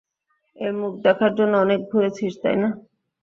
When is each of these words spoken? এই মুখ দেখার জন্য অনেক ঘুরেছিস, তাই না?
এই 0.57 0.73
মুখ 0.79 0.93
দেখার 1.05 1.31
জন্য 1.37 1.53
অনেক 1.57 1.79
ঘুরেছিস, 1.91 2.33
তাই 2.43 2.55
না? 2.61 2.69